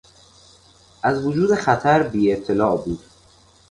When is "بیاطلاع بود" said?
2.03-2.99